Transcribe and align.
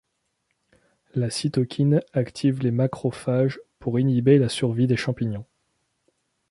La 1.13 1.29
cytokine 1.29 2.01
active 2.13 2.61
les 2.63 2.71
macrophages 2.71 3.59
pour 3.77 3.99
inhiber 3.99 4.39
la 4.39 4.49
survie 4.49 4.87
des 4.87 4.97
champignons. 4.97 5.45